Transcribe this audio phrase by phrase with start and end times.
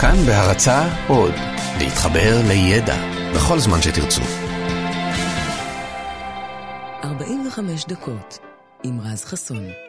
[0.00, 1.34] כאן בהרצה עוד,
[1.78, 2.96] להתחבר לידע
[3.34, 4.22] בכל זמן שתרצו.
[7.04, 8.38] 45 דקות
[8.84, 9.87] עם רז חסון.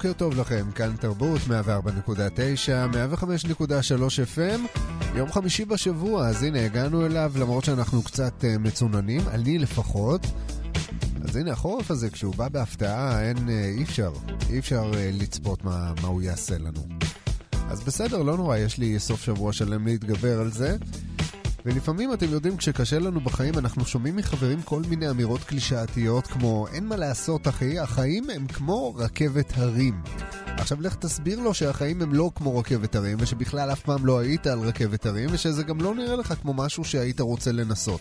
[0.00, 1.50] בוקר טוב לכם, כאן תרבות 104.9,
[3.20, 3.22] 105.3
[4.36, 4.80] FM,
[5.14, 10.26] יום חמישי בשבוע, אז הנה הגענו אליו למרות שאנחנו קצת uh, מצוננים, אני לפחות.
[11.24, 14.12] אז הנה החורף הזה, כשהוא בא בהפתעה, אין, uh, אי אפשר,
[14.50, 16.80] אי אפשר uh, לצפות מה, מה הוא יעשה לנו.
[17.70, 20.76] אז בסדר, לא נורא, יש לי סוף שבוע שלם להתגבר על זה.
[21.64, 26.86] ולפעמים, אתם יודעים, כשקשה לנו בחיים, אנחנו שומעים מחברים כל מיני אמירות קלישאתיות כמו אין
[26.86, 30.02] מה לעשות, אחי, החיים הם כמו רכבת הרים.
[30.46, 34.46] עכשיו לך תסביר לו שהחיים הם לא כמו רכבת הרים, ושבכלל אף פעם לא היית
[34.46, 38.00] על רכבת הרים, ושזה גם לא נראה לך כמו משהו שהיית רוצה לנסות.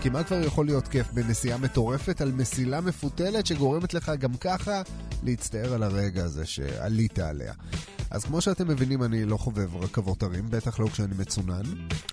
[0.00, 4.82] כי מה כבר יכול להיות כיף בנסיעה מטורפת על מסילה מפותלת שגורמת לך גם ככה
[5.22, 7.52] להצטער על הרגע הזה שעלית עליה.
[8.10, 11.62] אז כמו שאתם מבינים, אני לא חובב רכבות הרים, בטח לא כשאני מצונן,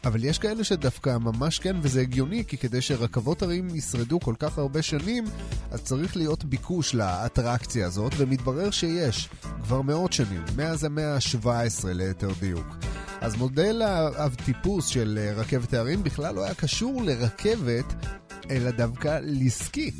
[0.05, 4.57] אבל יש כאלה שדווקא ממש כן, וזה הגיוני, כי כדי שרכבות הרים ישרדו כל כך
[4.57, 5.25] הרבה שנים,
[5.71, 9.29] אז צריך להיות ביקוש לאטרקציה הזאת, ומתברר שיש,
[9.63, 12.77] כבר מאות שנים, מאז המאה ה-17 ליתר דיוק.
[13.21, 17.93] אז מודל האב-טיפוס של רכבת ההרים בכלל לא היה קשור לרכבת,
[18.49, 19.91] אלא דווקא לסקי.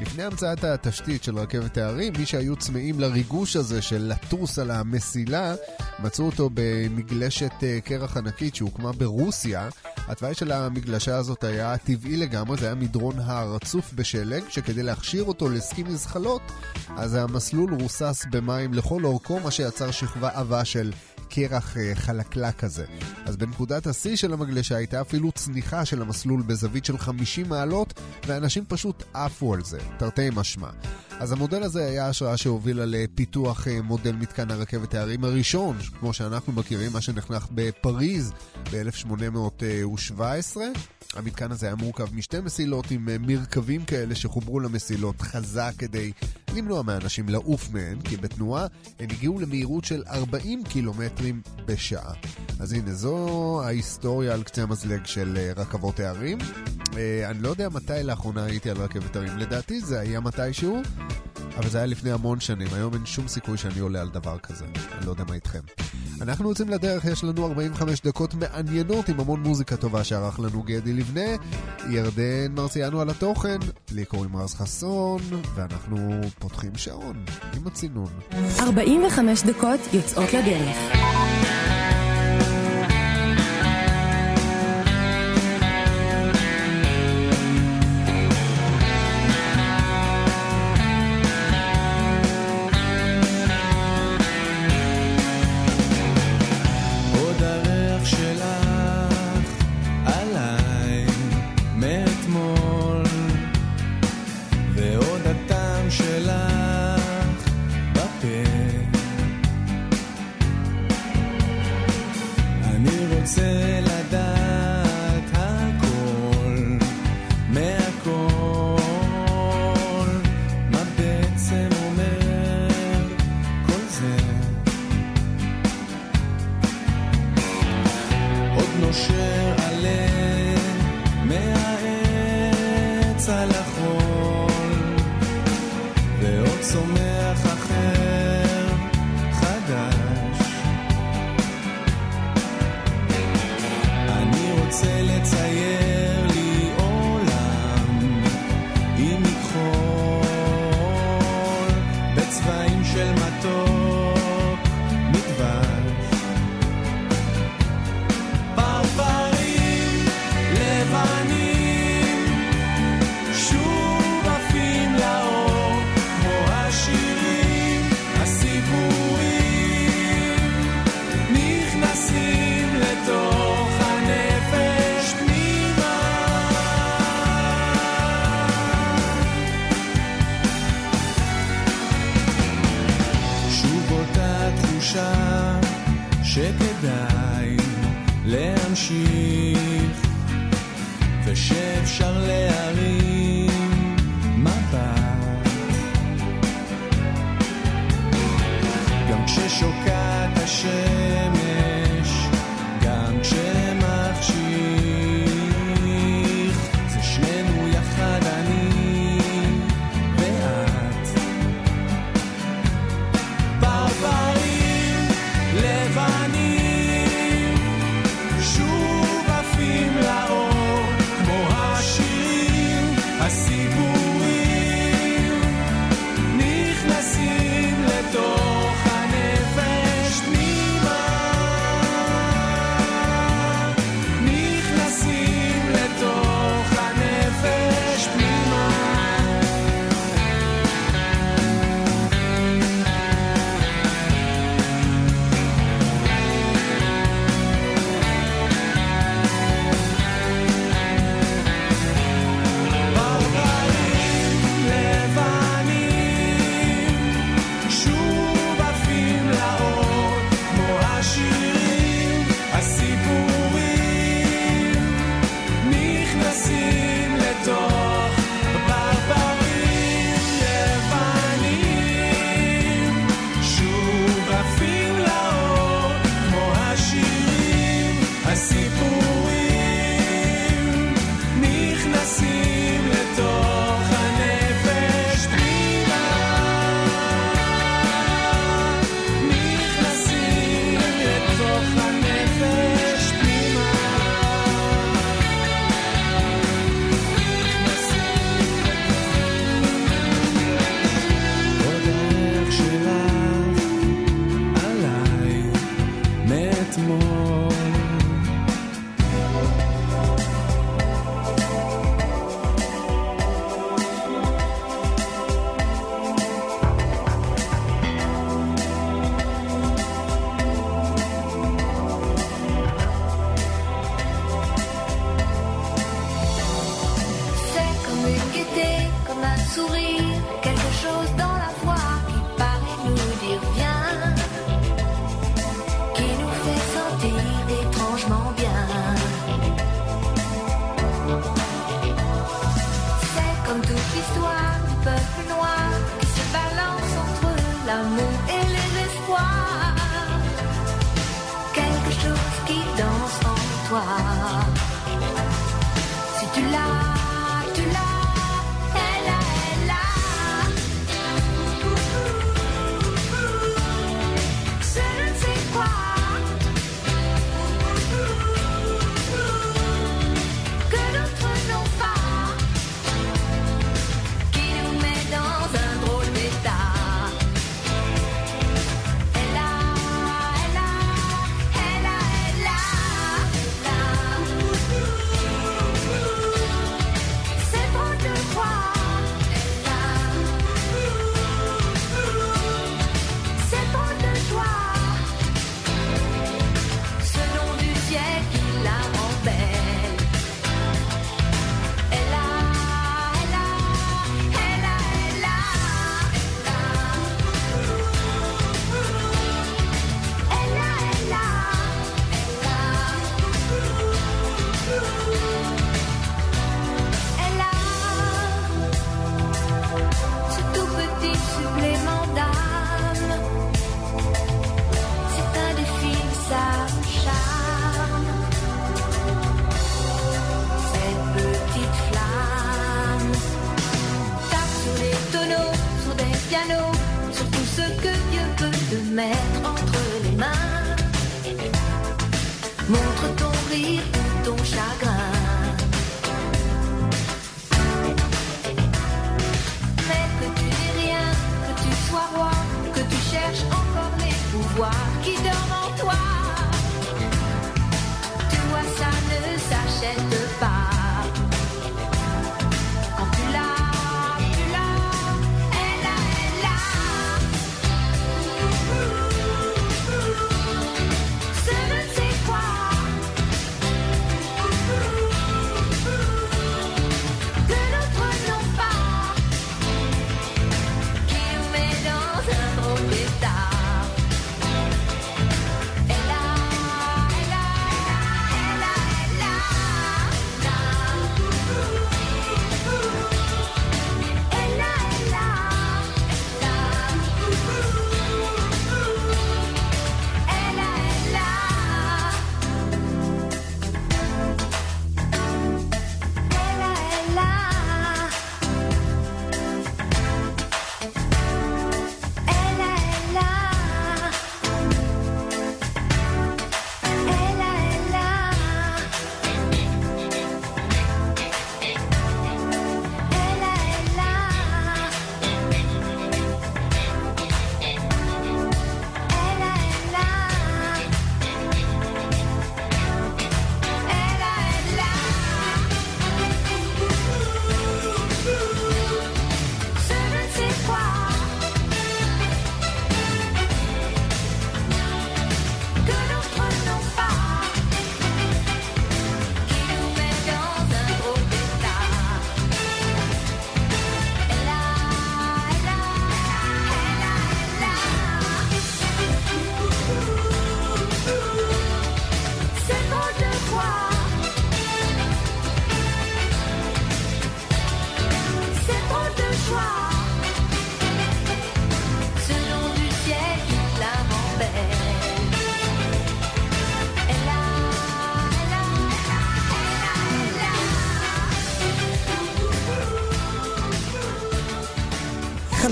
[0.00, 5.54] לפני המצאת התשתית של רכבת ההרים, מי שהיו צמאים לריגוש הזה של לטוס על המסילה,
[5.98, 9.68] מצאו אותו במגלשת אה, קרח ענקית שהוקמה ברוסיה.
[10.08, 15.24] התוואי של המגלשה הזאת היה טבעי לגמרי, זה היה מדרון הר רצוף בשלג, שכדי להכשיר
[15.24, 16.42] אותו לסקי מזחלות,
[16.96, 20.92] אז המסלול רוסס במים לכל אורכו, מה שיצר שכבה עבה של
[21.28, 22.84] קרח אה, חלקלק כזה.
[23.24, 28.64] אז בנקודת השיא של המגלשה הייתה אפילו צניחה של המסלול בזווית של 50 מעלות, ואנשים
[28.68, 30.68] פשוט עפו על זה, תרתי משמע.
[31.20, 36.52] אז המודל הזה היה השראה שהובילה לפיתוח אה, מודל מתקן הרכבת הערים הראשון, כמו שאנחנו
[36.52, 38.32] מכירים, מה שנחנך בפריז
[38.72, 40.56] ב-1817.
[41.14, 46.12] המתקן הזה היה מורכב משתי מסילות עם אה, מרכבים כאלה שחוברו למסילות חזק כדי
[46.56, 48.66] למנוע מאנשים לעוף מהן, כי בתנועה
[48.98, 52.12] הם הגיעו למהירות של 40 קילומטרים בשעה.
[52.60, 56.38] אז הנה, זו ההיסטוריה על קצה המזלג של אה, רכבות הערים.
[57.24, 60.82] אני לא יודע מתי לאחרונה הייתי על רכבת הרים, לדעתי זה היה מתישהו.
[61.58, 64.64] אבל זה היה לפני המון שנים, היום אין שום סיכוי שאני עולה על דבר כזה.
[64.64, 65.60] אני לא יודע מה איתכם.
[66.20, 70.92] אנחנו יוצאים לדרך, יש לנו 45 דקות מעניינות עם המון מוזיקה טובה שערך לנו גדי
[70.98, 71.30] לבנה,
[71.90, 73.58] ירדן מרציאנו על התוכן,
[73.92, 75.20] לי קוראים רז חסון,
[75.54, 77.24] ואנחנו פותחים שעון
[77.56, 78.10] עם הצינון.
[78.60, 80.76] 45 דקות יוצאות לדרך.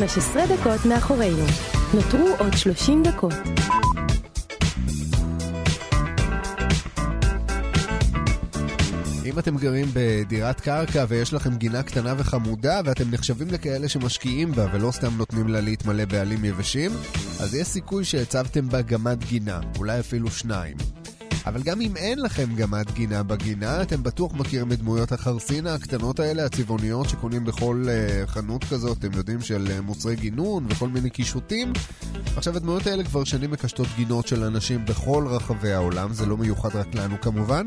[0.08, 1.44] 16 דקות מאחורינו.
[1.94, 3.32] נותרו עוד 30 דקות.
[9.24, 14.66] אם אתם גרים בדירת קרקע ויש לכם גינה קטנה וחמודה ואתם נחשבים לכאלה שמשקיעים בה
[14.72, 16.90] ולא סתם נותנים לה להתמלא בעלים יבשים,
[17.40, 20.76] אז יש סיכוי שהצבתם בה גמת גינה, אולי אפילו שניים.
[21.46, 26.20] אבל גם אם אין לכם גמת גינה בגינה, אתם בטוח מכירים את דמויות החרסינה הקטנות
[26.20, 31.10] האלה, הצבעוניות, שקונים בכל uh, חנות כזאת, אתם יודעים, של uh, מוצרי גינון וכל מיני
[31.10, 31.72] קישוטים.
[32.36, 36.76] עכשיו, הדמויות האלה כבר שנים מקשטות גינות של אנשים בכל רחבי העולם, זה לא מיוחד
[36.76, 37.66] רק לנו כמובן,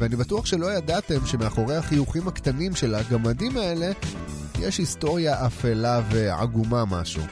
[0.00, 3.92] ואני בטוח שלא ידעתם שמאחורי החיוכים הקטנים של הגמדים האלה,
[4.58, 7.22] יש היסטוריה אפלה ועגומה משהו.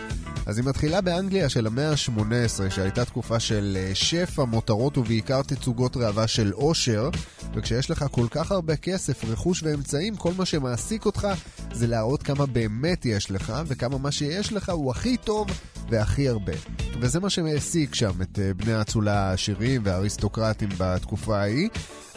[0.49, 5.97] אז היא מתחילה באנגליה של המאה ה-18, שהייתה תקופה של אה, שפע, מותרות ובעיקר תצוגות
[5.97, 7.11] ראווה של עושר,
[7.55, 11.29] וכשיש לך כל כך הרבה כסף, רכוש ואמצעים, כל מה שמעסיק אותך
[11.73, 15.47] זה להראות כמה באמת יש לך, וכמה מה שיש לך הוא הכי טוב
[15.91, 16.53] והכי הרבה.
[17.01, 21.69] וזה מה שהעסיק שם את אה, בני האצולה העשירים והאריסטוקרטים בתקופה ההיא.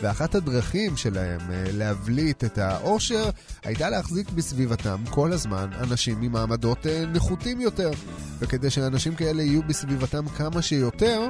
[0.02, 3.30] ואחת הדרכים שלהם אה, להבליט את העושר
[3.64, 7.92] הייתה להחזיק בסביבתם כל הזמן אנשים ממעמדות נחותים יותר.
[8.40, 11.22] וכדי שאנשים כאלה יהיו בסביבתם כמה שיותר,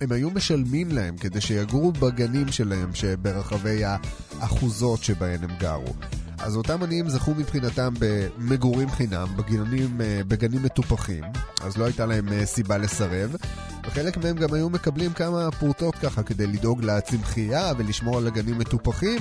[0.00, 5.94] הם היו משלמים להם כדי שיגורו בגנים שלהם שברחבי האחוזות שבהן הם גרו.
[6.38, 11.24] אז אותם עניים זכו מבחינתם במגורים חינם, בגנים, אה, בגנים מטופחים,
[11.62, 13.36] אז לא הייתה להם סיבה לסרב,
[13.86, 19.18] וחלק מהם גם היו מקבלים כמה פרוטות ככה כדי לדאוג לצמחייה ולשמור על הגנים מטופחים.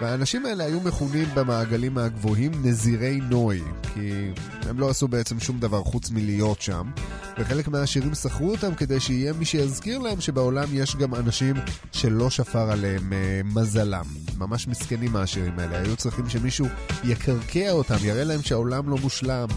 [0.00, 3.62] והאנשים האלה היו מכונים במעגלים הגבוהים נזירי נוי,
[3.94, 4.30] כי
[4.62, 6.90] הם לא עשו בעצם שום דבר חוץ מלהיות שם,
[7.38, 11.56] וחלק מהעשירים שכרו אותם כדי שיהיה מי שיזכיר להם שבעולם יש גם אנשים
[11.92, 14.04] שלא שפר עליהם אה, מזלם.
[14.38, 16.66] ממש מסכנים העשירים האלה, היו צריכים שמישהו
[17.04, 19.48] יקרקע אותם, יראה להם שהעולם לא מושלם.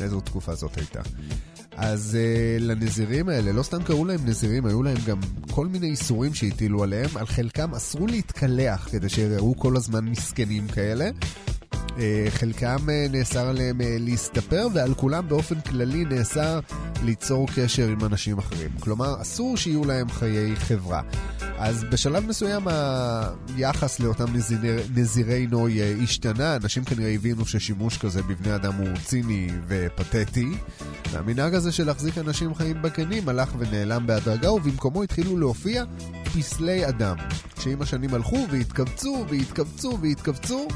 [0.00, 1.00] איזו תקופה זאת הייתה.
[1.76, 5.18] אז uh, לנזירים האלה, לא סתם קראו להם נזירים, היו להם גם
[5.50, 11.10] כל מיני איסורים שהטילו עליהם, על חלקם אסרו להתקלח כדי שיראו כל הזמן מסכנים כאלה.
[12.00, 16.60] Uh, חלקם uh, נאסר עליהם uh, להסתפר, ועל כולם באופן כללי נאסר
[17.04, 18.70] ליצור קשר עם אנשים אחרים.
[18.80, 21.02] כלומר, אסור שיהיו להם חיי חברה.
[21.58, 22.62] אז בשלב מסוים
[23.56, 24.60] היחס לאותם נזיר,
[24.94, 30.48] נזירי נוי השתנה, אנשים כנראה הבינו ששימוש כזה בבני אדם הוא ציני ופתטי,
[31.10, 35.84] והמנהג הזה של להחזיק אנשים חיים בקנים הלך ונעלם בהדרגה, ובמקומו התחילו להופיע
[36.24, 37.16] פסלי אדם,
[37.58, 40.68] שעם השנים הלכו והתכווצו והתכווצו והתכווצו,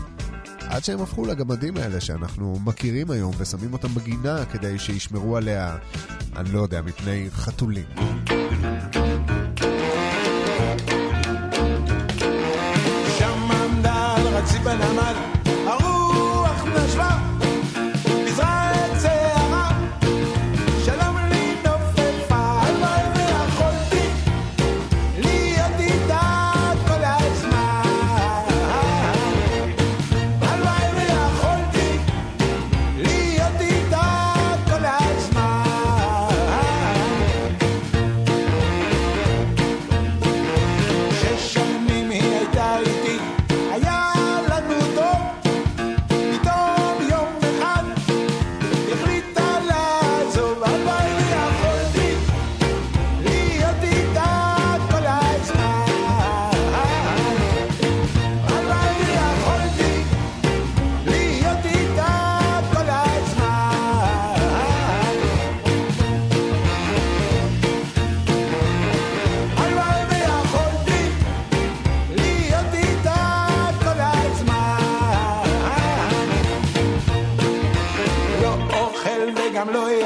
[0.75, 5.77] עד שהם הפכו לגמדים האלה שאנחנו מכירים היום ושמים אותם בגינה כדי שישמרו עליה,
[6.37, 7.85] אני לא יודע, מפני חתולים.
[13.19, 15.34] שם עמדה על רציף הנמל,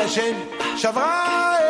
[0.08, 1.67] וגם לא ישן, שברה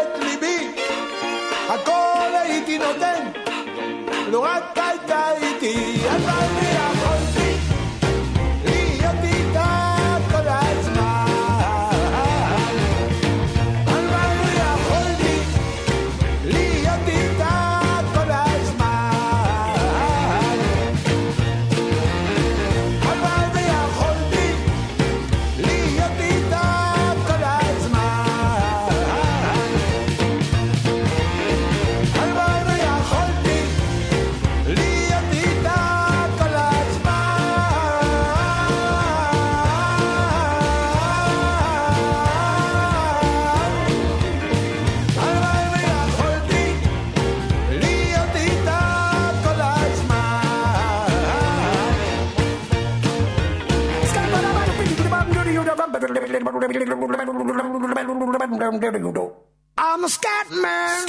[59.78, 61.06] I'm a scat man.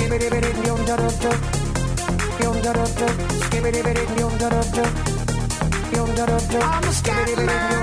[6.61, 7.79] I'm a scat man.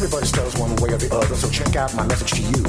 [0.00, 2.64] Everybody stutters one way or the other, so check out my message to you.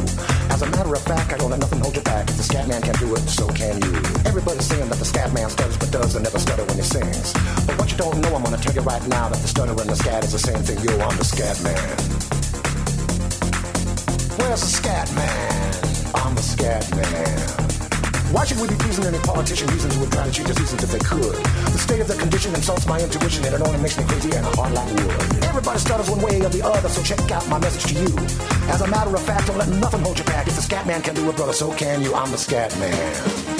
[0.51, 2.29] As a matter of fact, I don't let nothing hold you back.
[2.29, 3.95] If the scat man can do it, so can you.
[4.23, 7.33] Everybody's saying that the scat man stutters but does and never stutter when he sings.
[7.67, 9.89] But what you don't know, I'm gonna tell you right now that the stutter and
[9.89, 10.79] the scat is the same thing.
[10.79, 11.97] Yo, I'm the scat man.
[14.39, 15.73] Where's the scat man?
[16.15, 17.60] I'm the scat man.
[18.31, 20.81] Why should we be pleasing any politician reasons who would try to cheat the seasons
[20.83, 21.35] if they could?
[21.75, 24.45] The state of the condition insults my intuition and it only makes me crazy and
[24.45, 25.43] a heart like wood.
[25.43, 28.07] Everybody stutters one way or the other, so check out my message to you.
[28.71, 30.47] As a matter of fact, don't let nothing hold you back.
[30.47, 32.15] If the scat man can do it, brother, so can you.
[32.15, 33.50] I'm the scat man.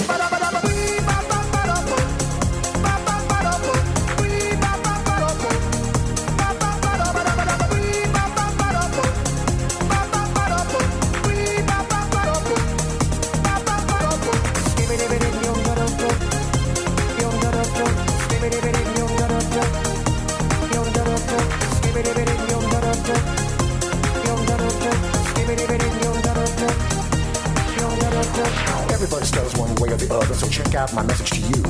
[28.92, 31.62] Everybody stutters one way or the other, so check out my message to you.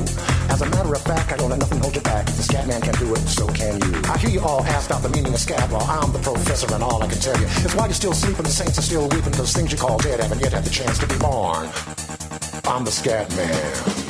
[0.49, 2.27] As a matter of fact, I don't let nothing hold you back.
[2.27, 4.01] The scat man can do it, so can you.
[4.05, 6.83] I hear you all ask out the meaning of scat while I'm the professor, and
[6.83, 9.31] all I can tell you is why you're still sleeping, the saints are still weeping,
[9.31, 11.67] because things you call dead haven't yet had the chance to be born.
[12.65, 14.02] I'm the scat man.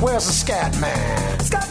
[0.00, 1.40] Where's the scat man?
[1.40, 1.68] Scat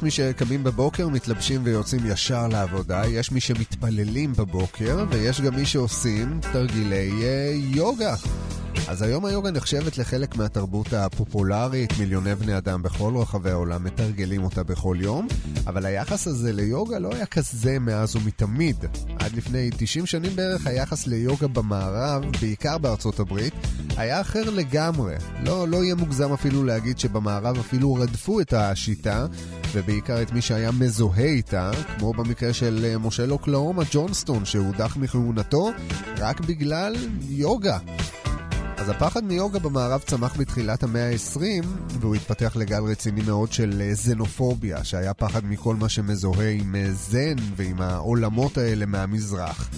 [0.00, 5.66] יש מי שקמים בבוקר, מתלבשים ויוצאים ישר לעבודה, יש מי שמתפללים בבוקר, ויש גם מי
[5.66, 8.14] שעושים תרגילי אה, יוגה.
[8.90, 14.62] אז היום היוגה נחשבת לחלק מהתרבות הפופולרית, מיליוני בני אדם בכל רחבי העולם מתרגלים אותה
[14.62, 15.28] בכל יום,
[15.66, 18.84] אבל היחס הזה ליוגה לא היה כזה מאז ומתמיד.
[19.18, 23.54] עד לפני 90 שנים בערך היחס ליוגה במערב, בעיקר בארצות הברית,
[23.96, 25.14] היה אחר לגמרי.
[25.44, 29.26] לא, לא יהיה מוגזם אפילו להגיד שבמערב אפילו רדפו את השיטה,
[29.72, 35.70] ובעיקר את מי שהיה מזוהה איתה, כמו במקרה של אה, מושל אוקלאומה ג'ונסטון, שהודח מכהונתו
[36.18, 36.96] רק בגלל
[37.28, 37.78] יוגה.
[38.80, 41.66] אז הפחד מיוגה במערב צמח בתחילת המאה ה-20,
[42.00, 46.92] והוא התפתח לגל רציני מאוד של אה, זנופוביה, שהיה פחד מכל מה שמזוהה עם אה,
[46.92, 49.70] זן ועם העולמות האלה מהמזרח.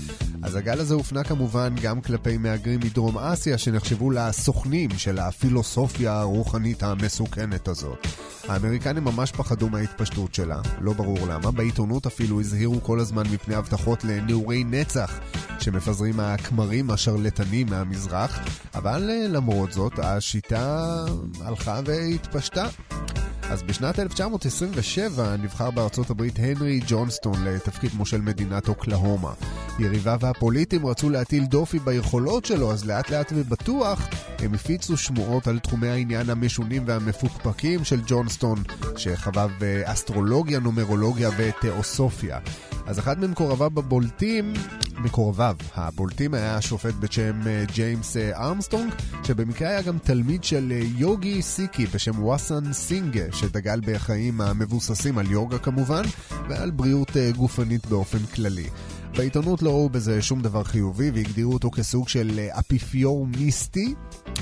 [0.42, 6.82] אז הגל הזה הופנה כמובן גם כלפי מהגרים מדרום אסיה, שנחשבו לסוכנים של הפילוסופיה הרוחנית
[6.82, 8.06] המסוכנת הזאת.
[8.48, 11.50] האמריקנים ממש פחדו מההתפשטות שלה, לא ברור למה.
[11.50, 15.20] בעיתונות אפילו הזהירו כל הזמן מפני הבטחות לנעורי נצח
[15.58, 18.40] שמפזרים הכמרים השרלטנים מהמזרח,
[18.74, 20.87] אבל אה, למרות זאת השיטה
[21.40, 22.68] הלכה והתפשטה.
[23.52, 29.32] אז בשנת 1927 נבחר בארצות הברית הנרי ג'ונסטון לתפקיד מושל מדינת אוקלהומה.
[29.78, 35.58] יריביו הפוליטיים רצו להטיל דופי ביכולות שלו, אז לאט לאט ובטוח הם הפיצו שמועות על
[35.58, 38.62] תחומי העניין המשונים והמפוקפקים של ג'ונסטון,
[38.96, 39.50] שחבב
[39.84, 42.38] אסטרולוגיה, נומרולוגיה ותיאוסופיה.
[42.86, 44.54] אז אחד ממקורביו הבולטים,
[44.98, 48.92] מקורביו הבולטים היה שופט בשם אה, ג'יימס אה, ארמסטרונג,
[49.24, 55.31] שבמקרה היה גם תלמיד של אה, יוגי סיקי בשם וואסן סינגה, שדגל בחיים המבוססים על
[55.31, 56.02] יוגה כמובן,
[56.48, 58.66] ועל בריאות אה, גופנית באופן כללי.
[59.16, 63.94] בעיתונות לא ראו בזה שום דבר חיובי והגדירו אותו כסוג של אה, אפיפיור מיסטי.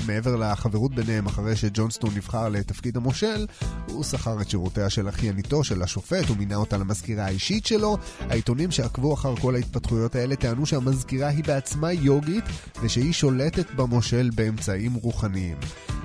[0.07, 3.45] מעבר לחברות ביניהם אחרי שג'ונסטון נבחר לתפקיד המושל,
[3.87, 7.97] הוא שכר את שירותיה של אחייניתו של השופט ומינה אותה למזכירה האישית שלו.
[8.19, 12.43] העיתונים שעקבו אחר כל ההתפתחויות האלה טענו שהמזכירה היא בעצמה יוגית
[12.81, 15.57] ושהיא שולטת במושל באמצעים רוחניים.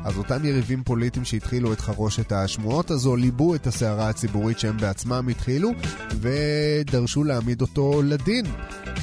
[0.05, 5.29] אז אותם יריבים פוליטיים שהתחילו את חרושת השמועות הזו, ליבו את הסערה הציבורית שהם בעצמם
[5.31, 5.70] התחילו,
[6.20, 8.46] ודרשו להעמיד אותו לדין.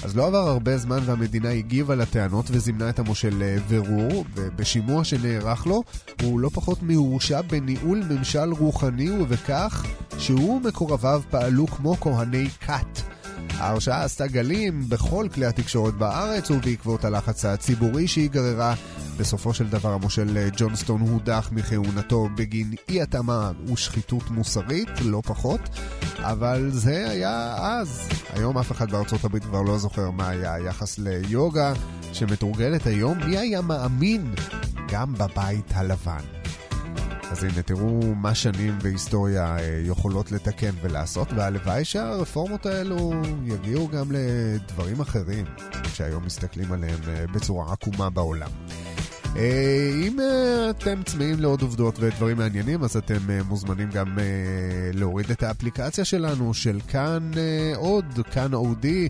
[0.04, 5.84] אז לא עבר הרבה זמן והמדינה הגיבה לטענות וזימנה את המושל לבירור, ובשימוע שנערך לו,
[6.22, 9.86] הוא לא פחות מהורשע בניהול ממשל רוחני ובכך
[10.18, 13.23] שהוא ומקורביו פעלו כמו כהני כת.
[13.64, 18.74] ההרשעה עשתה גלים בכל כלי התקשורת בארץ, ובעקבות הלחץ הציבורי שהיא גררה,
[19.18, 25.62] בסופו של דבר המושל ג'ונסטון הודח מכהונתו בגין אי התאמה ושחיתות מוסרית, לא פחות,
[26.20, 28.10] אבל זה היה אז.
[28.34, 31.74] היום אף אחד בארצות הברית כבר לא זוכר מה היה היחס ליוגה,
[32.14, 34.34] שמתורגלת היום, מי היה מאמין
[34.90, 36.43] גם בבית הלבן.
[37.34, 43.12] אז הנה, תראו מה שנים והיסטוריה אה, יכולות לתקן ולעשות, והלוואי שהרפורמות האלו
[43.46, 45.46] יגיעו גם לדברים אחרים,
[45.94, 48.50] שהיום מסתכלים עליהם אה, בצורה עקומה בעולם.
[49.36, 54.18] אה, אם אה, אתם צמאים לעוד עובדות ודברים מעניינים, אז אתם אה, מוזמנים גם
[54.94, 57.32] להוריד את האפליקציה שלנו של כאן
[57.76, 59.10] עוד, כאן אודי,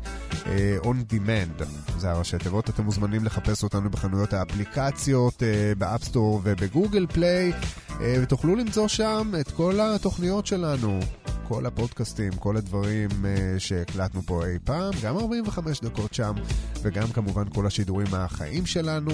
[0.82, 1.64] on demand.
[1.98, 5.44] זה הראשי תיבות, אתם מוזמנים לחפש אותנו בחנויות האפליקציות,
[5.78, 7.52] באפסטור ובגוגל פליי,
[8.00, 11.00] ותוכלו למצוא שם את כל התוכניות שלנו.
[11.48, 16.34] כל הפודקאסטים, כל הדברים אה, שהקלטנו פה אי פעם, גם 45 דקות שם,
[16.82, 19.12] וגם כמובן כל השידורים מהחיים שלנו,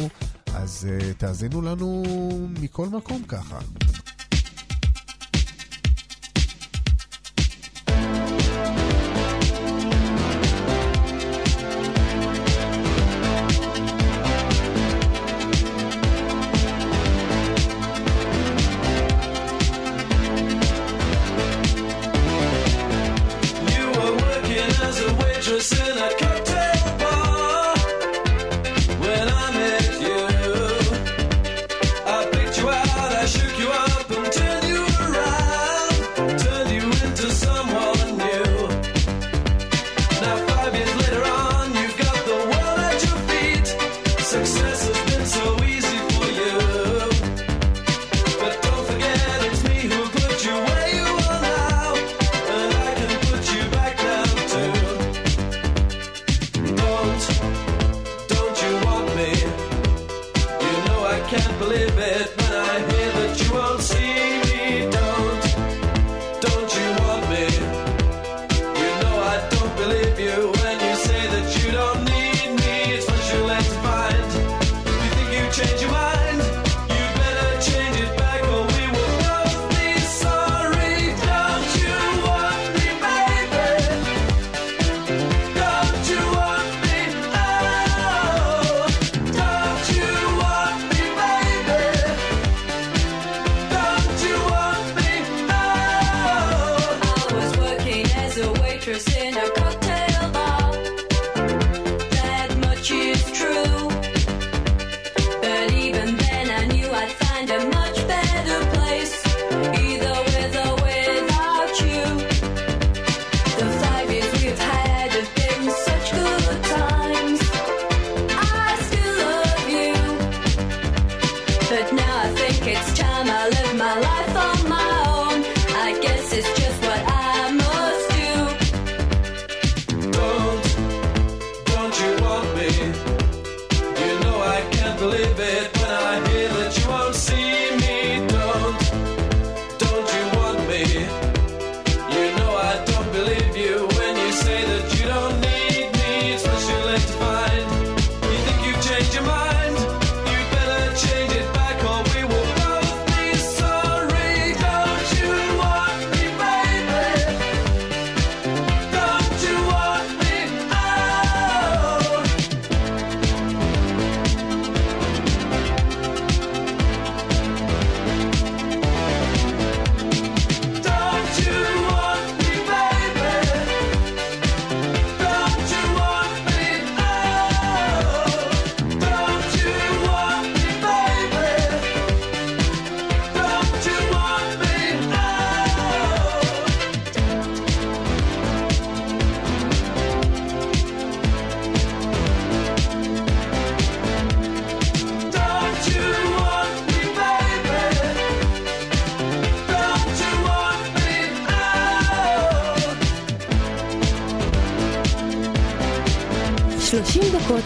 [0.55, 2.03] אז אה, תאזינו לנו
[2.62, 3.59] מכל מקום ככה.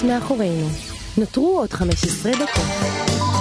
[0.04, 0.68] מאחורינו.
[1.18, 3.33] נותרו עוד 15 דקות.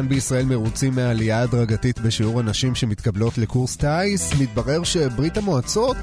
[0.00, 5.96] שכאן בישראל מרוצים מהעלייה ההדרגתית בשיעור הנשים שמתקבלות לקורס טיס, מתברר שברית המועצות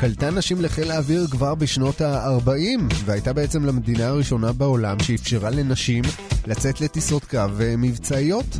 [0.00, 6.04] קלטה נשים לחיל האוויר כבר בשנות ה-40, והייתה בעצם למדינה הראשונה בעולם שאפשרה לנשים
[6.46, 8.58] לצאת לטיסות קרב אה, מבצעיות.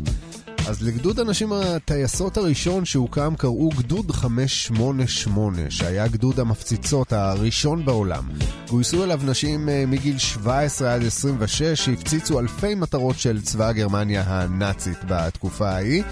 [0.67, 8.23] אז לגדוד הנשים הטייסות הראשון שהוקם קראו גדוד 588, שהיה גדוד המפציצות הראשון בעולם.
[8.69, 14.97] גויסו אליו נשים אה, מגיל 17 עד 26 שהפציצו אלפי מטרות של צבא גרמניה הנאצית
[15.07, 16.03] בתקופה ההיא.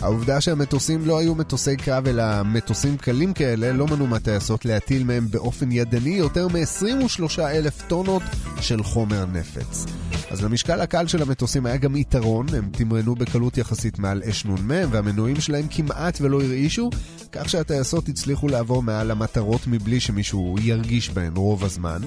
[0.00, 5.26] העובדה שהמטוסים לא היו מטוסי קרב אלא מטוסים קלים כאלה לא מנעו מהטייסות להטיל מהם
[5.30, 8.22] באופן ידני יותר מ-23 אלף טונות
[8.60, 9.86] של חומר נפץ.
[10.30, 14.70] אז למשקל הקל של המטוסים היה גם יתרון, הם תמרנו בקלות יחסית מעל אש נ"מ
[14.90, 16.90] והמנועים שלהם כמעט ולא הרעישו,
[17.32, 22.00] כך שהטייסות הצליחו לעבור מעל המטרות מבלי שמישהו ירגיש בהן רוב הזמן.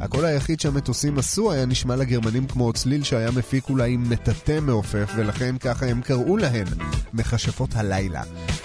[0.00, 5.58] הקול היחיד שהמטוסים עשו היה נשמע לגרמנים כמו צליל שהיה מפיק אולי מטאטא מעופף, ולכן
[5.58, 6.66] ככה הם קראו להן
[7.12, 8.22] מכשפות הלילה.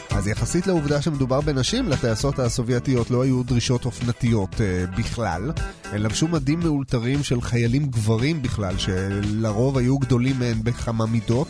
[0.10, 5.52] אז יחסית לעובדה שמדובר בנשים, לטייסות הסובייטיות לא היו דרישות אופנתיות אה, בכלל.
[5.92, 11.48] הן לבשו מדים מאולתרים של חיילים גברים בכלל, שלרוב היו גדולים מהן בכמה מידות.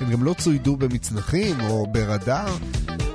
[0.00, 2.56] הן גם לא צוידו במצנחים או ברדאר.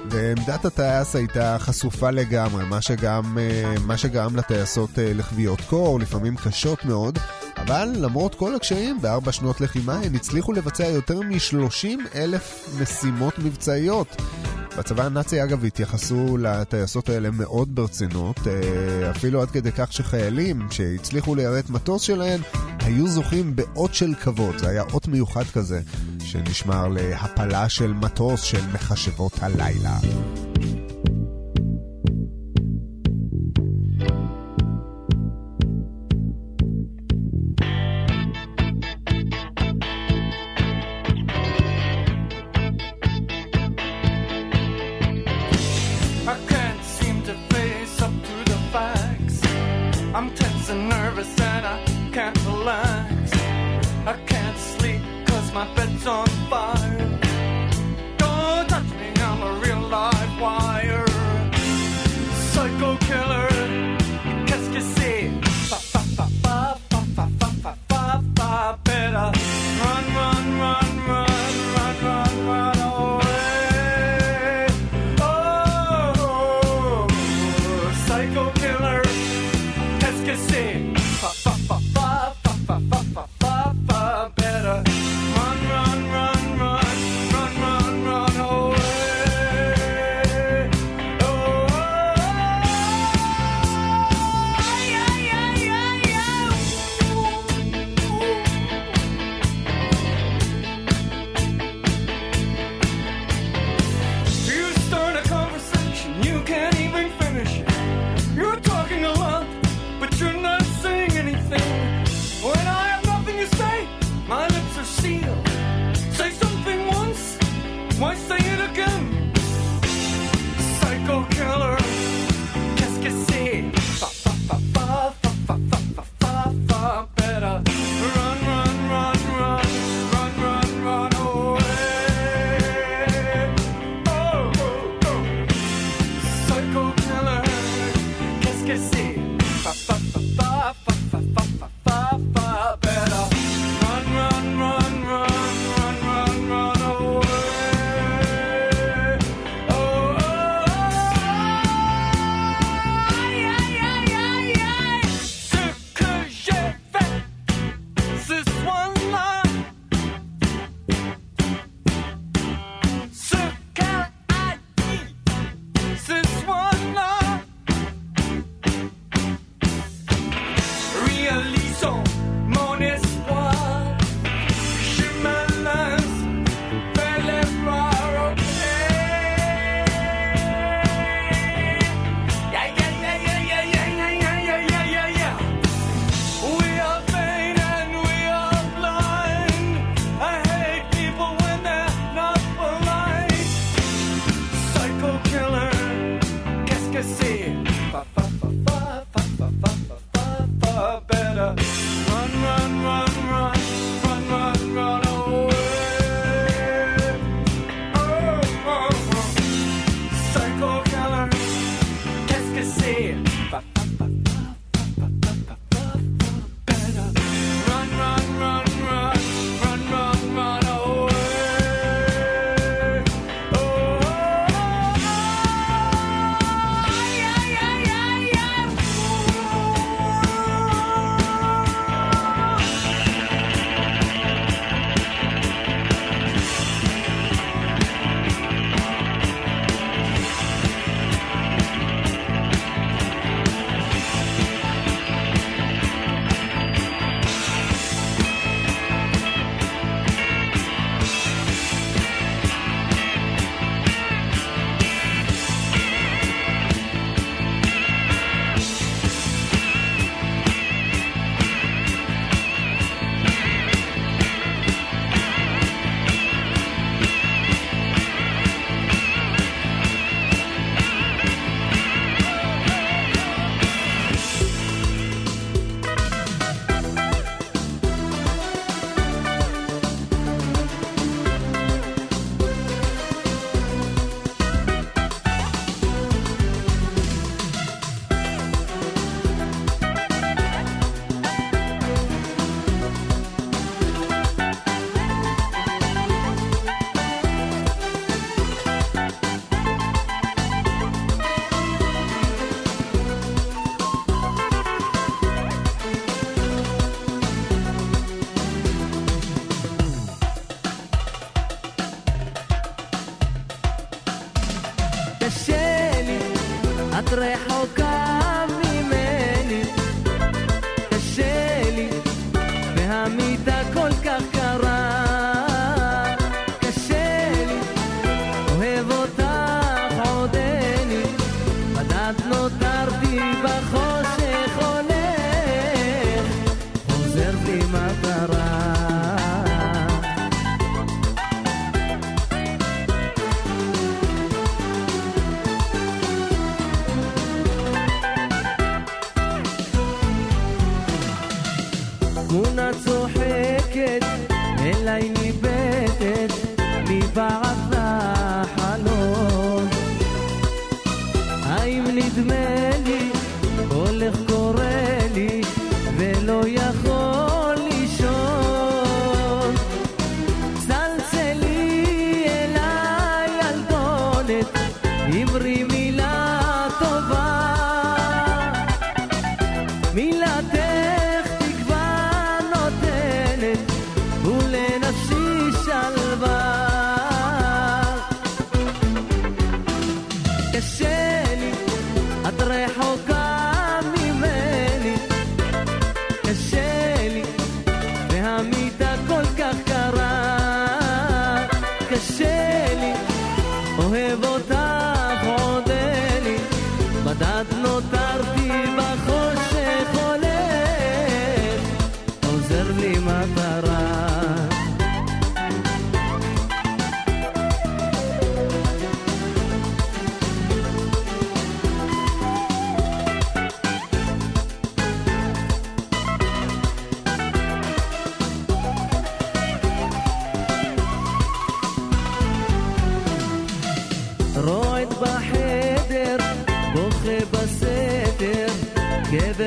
[0.10, 6.36] ועמדת הטייס הייתה חשופה לגמרי, מה שגם, אה, מה שגרם לטייסות אה, לכוויות קור, לפעמים
[6.36, 7.20] קשות מאוד,
[7.58, 14.22] אבל למרות כל הקשיים, בארבע שנות לחימה הן הצליחו לבצע יותר מ-30 אלף משימות מבצעיות.
[14.78, 21.36] בצבא הנאצי אגב התייחסו לטייסות האלה מאוד ברצינות, אה, אפילו עד כדי כך שחיילים שהצליחו
[21.36, 22.42] ליירט מטוס שלהן
[22.88, 25.82] היו זוכים באות של כבוד, זה היה אות מיוחד כזה
[26.20, 29.98] שנשמר להפלה של מטוס של מכשבות הלילה.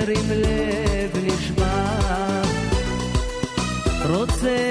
[0.01, 2.43] גבר עם לב נשבר.
[4.09, 4.70] רוצה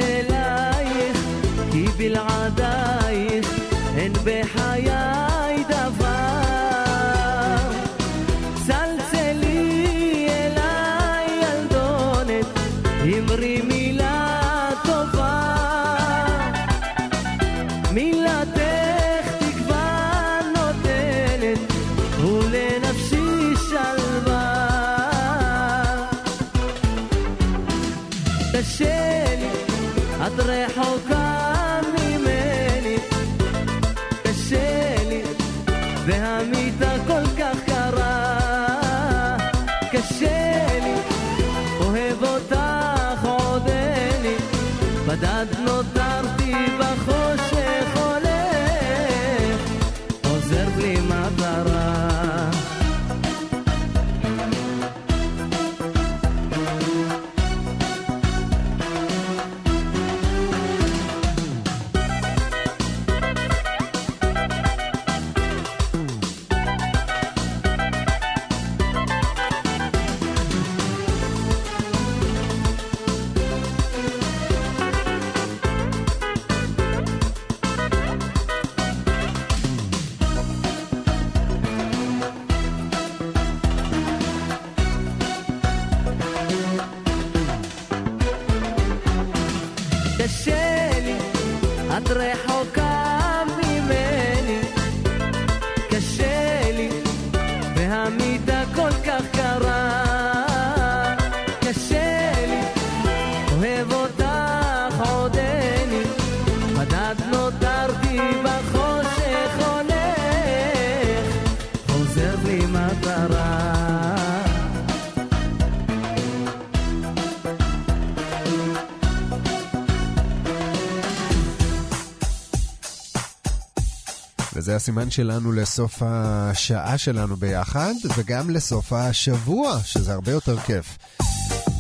[124.79, 130.97] הסימן שלנו לסוף השעה שלנו ביחד, וגם לסוף השבוע, שזה הרבה יותר כיף.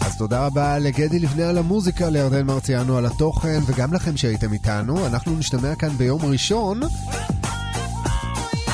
[0.01, 5.07] אז תודה רבה לגדי לבנה על המוזיקה, לירדן מרציאנו על התוכן, וגם לכם שהייתם איתנו.
[5.07, 6.79] אנחנו נשתמע כאן ביום ראשון.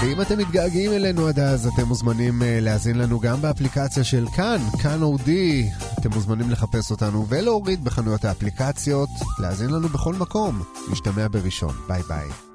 [0.01, 4.57] ואם אתם מתגעגעים אלינו עד אז, אתם מוזמנים אה, להאזין לנו גם באפליקציה של כאן,
[4.82, 5.69] כאן אודי.
[5.99, 9.09] אתם מוזמנים לחפש אותנו ולהוריד בחנויות האפליקציות,
[9.39, 10.61] להאזין לנו בכל מקום.
[10.91, 11.76] נשתמע בראשון.
[11.88, 12.54] ביי ביי.